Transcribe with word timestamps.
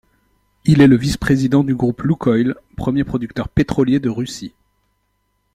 Il 0.65 0.81
est 0.81 0.87
le 0.87 0.97
vice-président 0.97 1.63
du 1.63 1.75
groupe 1.75 2.01
Lukoil, 2.01 2.55
premier 2.75 3.03
producteur 3.03 3.47
pétrolier 3.49 3.99
de 3.99 4.09
Russie. 4.09 4.55